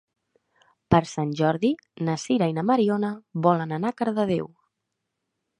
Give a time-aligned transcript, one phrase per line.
[0.93, 1.71] Per Sant Jordi
[2.09, 3.13] na Sira i na Mariona
[3.49, 4.53] volen anar a Cardedeu.